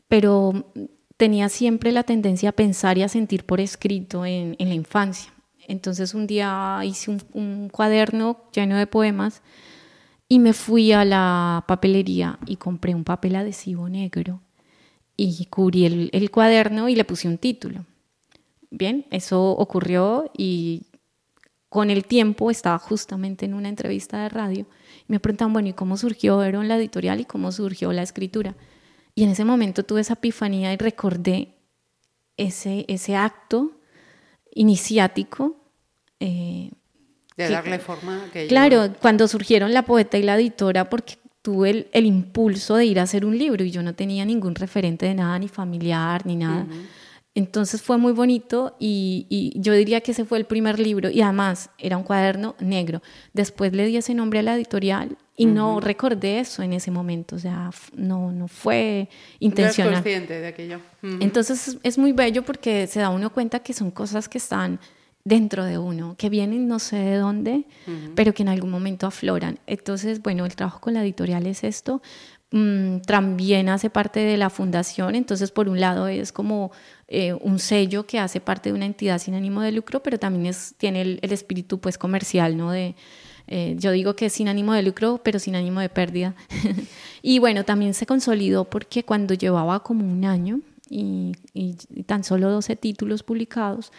pero 0.08 0.72
tenía 1.18 1.50
siempre 1.50 1.92
la 1.92 2.04
tendencia 2.04 2.50
a 2.50 2.54
pensar 2.54 2.98
y 2.98 3.04
a 3.04 3.10
sentir 3.10 3.46
por 3.46 3.62
escrito 3.62 4.26
en, 4.26 4.56
la 4.58 4.74
infancia. 4.74 5.32
Entonces 5.68 6.16
un 6.16 6.26
día 6.26 6.80
hice 6.84 7.16
un, 7.34 7.70
cuaderno 7.70 8.46
lleno 8.52 8.78
de 8.78 8.88
poemas 8.88 9.44
y 10.28 10.40
me 10.40 10.54
fui 10.54 10.92
a 10.92 11.06
la 11.06 11.64
papelería 11.68 12.40
y 12.48 12.56
compré 12.56 12.96
un 12.96 13.04
papel 13.04 13.36
adhesivo 13.36 13.88
negro 13.90 14.42
y 15.16 15.46
cubrí 15.46 16.10
el 16.12 16.32
cuaderno 16.32 16.90
y 16.90 16.96
le 16.96 17.04
puse 17.04 17.28
un 17.28 17.38
título. 17.38 17.86
Bien, 18.72 19.06
eso 19.10 19.52
ocurrió 19.52 20.32
y 20.38 20.84
con 21.70 21.90
el 21.90 22.06
tiempo 22.06 22.52
estaba 22.52 22.80
justamente 22.80 23.46
en 23.46 23.54
una 23.54 23.70
entrevista 23.70 24.24
de 24.24 24.30
radio 24.30 24.66
y 25.08 25.12
me 25.12 25.20
preguntaban, 25.20 25.54
bueno, 25.54 25.70
¿y 25.70 25.74
cómo 25.74 25.98
surgió 25.98 26.40
Aaron 26.40 26.68
la 26.68 26.78
editorial 26.78 27.20
y 27.20 27.26
cómo 27.26 27.52
surgió 27.52 27.92
la 27.94 28.04
escritura? 28.04 28.56
Y 29.16 29.24
en 29.24 29.30
ese 29.32 29.46
momento 29.46 29.84
tuve 29.84 30.02
esa 30.02 30.14
epifanía 30.14 30.72
y 30.74 30.78
recordé 30.78 31.56
ese, 32.38 32.86
ese 32.88 33.16
acto 33.16 33.72
iniciático. 34.54 35.58
Eh, 36.20 36.72
de 37.36 37.50
darle 37.50 37.80
forma. 37.80 38.30
Que 38.34 38.48
claro, 38.48 38.94
cuando 39.02 39.28
surgieron 39.28 39.74
la 39.74 39.84
poeta 39.84 40.18
y 40.18 40.24
la 40.24 40.36
editora, 40.36 40.90
porque 40.90 41.18
tuve 41.42 41.70
el, 41.70 41.88
el, 41.94 42.06
impulso 42.06 42.76
de 42.76 42.86
ir 42.86 43.00
a 43.00 43.04
hacer 43.04 43.26
un 43.26 43.38
libro 43.38 43.64
y 43.64 43.72
yo 43.72 43.82
no 43.82 43.96
tenía 43.96 44.26
ningún 44.26 44.56
referente 44.56 45.06
de 45.06 45.16
nada, 45.16 45.40
ni 45.40 45.48
familiar, 45.48 46.26
ni 46.26 46.36
nada. 46.36 46.68
Entonces 47.40 47.82
fue 47.82 47.98
muy 47.98 48.12
bonito 48.12 48.76
y, 48.82 49.54
yo 49.56 49.72
diría 49.72 50.02
que 50.02 50.12
ese 50.12 50.26
fue 50.26 50.40
el 50.40 50.46
primer 50.46 50.78
libro 50.78 51.10
y 51.10 51.22
además 51.22 51.70
era 51.78 51.96
un 51.96 52.04
cuaderno 52.04 52.58
negro. 52.60 53.02
Después 53.32 53.72
le 53.72 53.86
di 53.86 53.96
ese 53.96 54.14
nombre 54.14 54.40
a 54.40 54.44
la 54.44 54.56
editorial 54.58 55.16
y 55.38 55.46
no 55.46 55.80
recordé 55.80 56.42
eso 56.42 56.64
en 56.64 56.74
ese 56.74 56.92
momento, 56.92 57.38
o 57.38 57.40
sea, 57.40 57.72
no, 57.96 58.34
no 58.34 58.50
fue 58.50 59.08
intencional. 59.40 59.94
No 59.94 59.98
consciente 60.00 60.42
de 60.42 60.48
aquello. 60.48 60.82
Entonces 61.02 61.78
es 61.82 61.98
muy 61.98 62.12
bello 62.12 62.44
porque 62.44 62.88
se 62.88 63.00
da 63.00 63.10
uno 63.10 63.32
cuenta 63.32 63.60
que 63.60 63.72
son 63.72 63.90
cosas 63.90 64.28
que 64.28 64.38
están 64.38 64.78
dentro 65.24 65.64
de 65.64 65.78
uno, 65.78 66.16
que 66.18 66.30
vienen 66.30 66.68
no 66.68 66.80
sé 66.80 66.98
de 66.98 67.16
dónde, 67.16 67.68
pero 68.16 68.34
que 68.34 68.44
en 68.44 68.50
algún 68.50 68.70
momento 68.70 69.08
afloran. 69.08 69.60
Entonces, 69.66 70.22
bueno, 70.22 70.46
el 70.46 70.58
trabajo 70.58 70.82
con 70.82 70.94
la 70.94 71.04
editorial 71.04 71.48
es 71.48 71.64
esto, 71.64 72.02
mm, 72.52 73.00
también 73.02 73.70
hace 73.70 73.90
parte 73.90 74.20
de 74.20 74.38
la 74.38 74.50
fundación, 74.50 75.16
entonces 75.16 75.52
por 75.52 75.70
un 75.70 75.80
lado 75.80 76.08
es 76.08 76.32
como 76.32 76.72
eh, 77.08 77.34
un 77.34 77.60
sello 77.60 78.06
que 78.06 78.20
hace 78.20 78.40
parte 78.40 78.70
de 78.70 78.76
una 78.76 78.86
entidad 78.86 79.20
sin 79.20 79.34
ánimo 79.34 79.62
de 79.62 79.72
lucro, 79.72 80.02
pero 80.04 80.20
también 80.20 80.54
tiene 80.78 81.02
el, 81.02 81.20
espíritu 81.22 81.80
pues 81.80 81.98
comercial, 81.98 82.56
¿no? 82.56 82.72
De, 82.72 82.96
eh, 83.48 83.76
yo 83.80 83.92
digo 83.92 84.16
que 84.16 84.28
es 84.28 84.34
sin 84.34 84.48
ánimo 84.48 84.74
de 84.74 84.84
lucro, 84.84 85.20
pero 85.24 85.40
sin 85.40 85.56
ánimo 85.56 85.80
de 85.80 85.90
pérdida. 85.90 86.36
y 87.24 87.40
bueno, 87.40 87.66
también 87.66 87.96
se 87.96 88.06
consolidó 88.06 88.66
porque 88.66 89.04
cuando 89.04 89.34
llevaba 89.34 89.82
como 89.82 90.06
un 90.06 90.24
año 90.24 90.62
y, 90.88 91.34
tan 92.06 92.24
solo 92.24 92.52
12 92.52 92.76
títulos 92.76 93.24
publicados, 93.24 93.92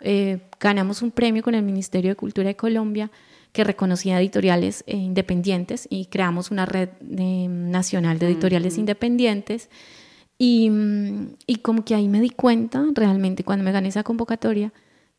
eh, 0.00 0.40
ganamos 0.60 1.02
un 1.02 1.10
premio 1.10 1.42
con 1.42 1.54
el 1.54 1.62
Ministerio 1.62 2.10
de 2.10 2.16
Cultura 2.16 2.48
de 2.48 2.56
Colombia 2.56 3.10
que 3.58 3.64
reconocía 3.64 4.20
editoriales 4.20 4.84
eh, 4.86 4.96
independientes 4.96 5.88
y 5.90 6.06
creamos 6.06 6.52
una 6.52 6.64
red 6.64 6.90
nacional 7.00 8.20
de 8.20 8.28
editoriales 8.28 8.78
independientes. 8.78 9.68
Y, 10.38 10.70
y, 11.44 11.56
como 11.56 11.84
que 11.84 11.96
ahí 11.96 12.06
me 12.06 12.20
di 12.20 12.30
cuenta 12.30 12.84
realmente 12.94 13.42
cuando 13.42 13.64
me 13.64 13.72
gané 13.72 13.88
esa 13.88 14.04
convocatoria 14.04 14.72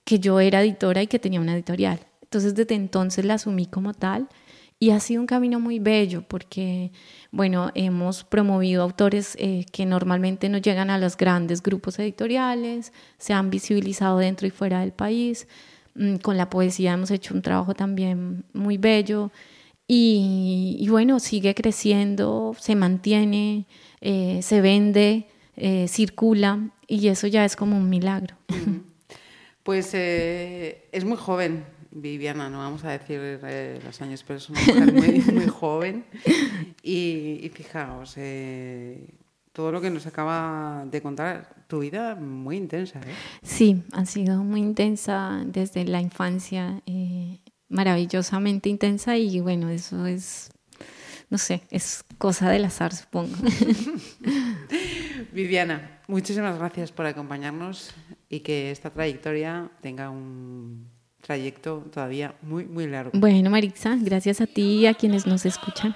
que 0.05 0.19
yo 0.19 0.39
era 0.39 0.61
editora 0.61 1.03
y 1.03 1.07
que 1.07 1.19
tenía 1.19 1.41
una 1.41 1.53
editorial. 1.53 1.99
Entonces 2.21 2.55
desde 2.55 2.75
entonces 2.75 3.25
la 3.25 3.33
asumí 3.33 3.65
como 3.65 3.93
tal 3.93 4.29
y 4.79 4.91
ha 4.91 5.01
sido 5.01 5.19
un 5.19 5.27
camino 5.27 5.59
muy 5.59 5.79
bello 5.79 6.23
porque, 6.25 6.93
bueno, 7.31 7.71
hemos 7.75 8.23
promovido 8.23 8.83
autores 8.83 9.35
eh, 9.37 9.65
que 9.73 9.85
normalmente 9.85 10.47
no 10.47 10.59
llegan 10.59 10.89
a 10.91 10.97
los 10.97 11.17
grandes 11.17 11.61
grupos 11.61 11.99
editoriales, 11.99 12.93
se 13.17 13.33
han 13.33 13.49
visibilizado 13.49 14.17
dentro 14.19 14.47
y 14.47 14.51
fuera 14.51 14.79
del 14.79 14.93
país. 14.93 15.45
Mm, 15.95 16.15
con 16.17 16.37
la 16.37 16.49
poesía 16.49 16.93
hemos 16.93 17.11
hecho 17.11 17.33
un 17.33 17.41
trabajo 17.41 17.73
también 17.73 18.43
muy 18.53 18.77
bello 18.77 19.31
y, 19.87 20.85
bueno, 20.89 21.19
sigue 21.19 21.55
creciendo, 21.55 22.55
se 22.59 22.75
mantiene, 22.75 23.65
eh, 24.01 24.39
se 24.43 24.61
vende, 24.61 25.25
eh, 25.55 25.87
circula 25.87 26.69
y 26.87 27.07
eso 27.07 27.25
ya 27.25 27.43
es 27.43 27.55
como 27.55 27.77
un 27.77 27.89
milagro. 27.89 28.35
Pues 29.61 29.93
es 29.93 31.05
muy 31.05 31.17
joven, 31.17 31.63
Viviana, 31.91 32.49
no 32.49 32.59
vamos 32.59 32.83
a 32.85 32.91
decir 32.91 33.19
eh, 33.21 33.79
los 33.83 34.01
años, 34.01 34.23
pero 34.25 34.37
es 34.37 34.49
una 34.49 34.59
mujer 34.65 34.93
muy, 35.33 35.47
joven. 35.47 36.05
Y, 36.83 37.51
fijaos, 37.53 38.13
eh, 38.17 39.07
todo 39.59 39.73
lo 39.73 39.81
que 39.81 39.89
nos 39.89 40.07
acaba 40.07 40.85
de 40.89 41.01
contar, 41.01 41.53
tu 41.67 41.79
vida 41.79 42.15
muy 42.15 42.55
intensa. 42.55 42.99
¿eh? 42.99 43.13
Sí, 43.43 43.83
ha 43.91 44.05
sido 44.05 44.41
muy 44.41 44.61
intensa 44.61 45.43
desde 45.45 45.83
la 45.83 45.99
infancia, 45.99 46.81
maravillosamente 47.67 48.69
intensa 48.69 49.17
y 49.17 49.41
bueno, 49.41 49.67
eso 49.67 50.05
es, 50.05 50.49
no 51.29 51.37
sé, 51.37 51.63
es 51.71 52.05
cosa 52.17 52.49
del 52.49 52.63
azar, 52.63 52.95
supongo. 52.95 53.35
Viviana, 55.33 55.99
muchísimas 56.07 56.57
gracias 56.57 56.93
por 56.93 57.05
acompañarnos 57.05 57.91
y 58.29 58.39
que 58.39 58.71
esta 58.71 58.91
trayectoria 58.91 59.69
tenga 59.81 60.09
un 60.09 60.87
trayecto 61.19 61.83
todavía 61.91 62.33
muy, 62.43 62.63
muy 62.63 62.87
largo. 62.87 63.11
Bueno, 63.13 63.49
Marixa, 63.49 63.97
gracias 63.99 64.39
a 64.39 64.47
ti 64.47 64.77
y 64.77 64.85
a 64.85 64.93
quienes 64.93 65.27
nos 65.27 65.45
escuchan. 65.45 65.93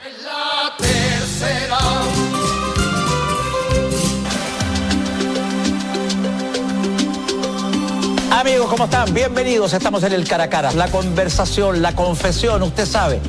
Amigos, 8.43 8.67
¿cómo 8.69 8.83
están? 8.83 9.13
Bienvenidos. 9.13 9.71
Estamos 9.71 10.03
en 10.03 10.11
el 10.11 10.27
cara 10.27 10.43
a 10.43 10.49
cara. 10.49 10.73
La 10.73 10.89
conversación, 10.89 11.81
la 11.81 11.95
confesión, 11.95 12.61
usted 12.61 12.85
sabe. 12.85 13.21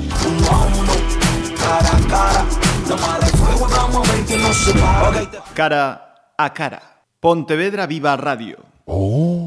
Cara 5.54 6.32
a 6.36 6.52
cara. 6.52 6.82
Pontevedra 7.20 7.86
Viva 7.86 8.16
Radio. 8.16 8.58
Oh. 8.86 9.43